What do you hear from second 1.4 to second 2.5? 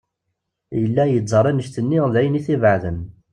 annect-nni d ayen i